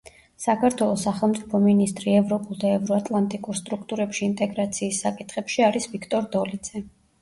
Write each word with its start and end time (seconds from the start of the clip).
საქართველოს 0.43 1.03
სახელმწიფო 1.07 1.61
მინისტრი 1.65 2.15
ევროპულ 2.21 2.59
და 2.65 2.73
ევროატლანტიკურ 2.79 3.63
სტრუქტურებში 3.63 4.27
ინტეგრაციის 4.33 5.07
საკითხებში 5.07 5.71
არის 5.71 5.93
ვიქტორ 5.97 6.33
დოლიძე. 6.39 6.89